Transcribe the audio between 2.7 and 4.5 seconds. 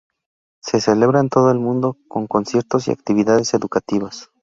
y actividades educativas.